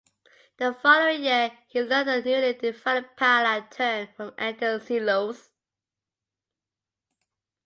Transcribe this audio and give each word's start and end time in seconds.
The 0.57 0.73
following 0.73 1.25
year, 1.25 1.51
he 1.67 1.79
learned 1.83 2.09
the 2.09 2.21
newly 2.23 2.53
developed 2.55 3.15
parallel 3.17 3.67
turn 3.69 4.07
from 4.17 4.33
Anton 4.35 4.79
Seelos. 4.79 5.49